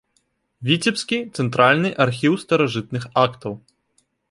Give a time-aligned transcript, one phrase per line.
[0.69, 3.53] Віцебскі цэнтральны архіў старажытных актаў.